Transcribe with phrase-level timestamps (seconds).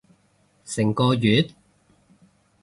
[0.65, 1.47] 成個月？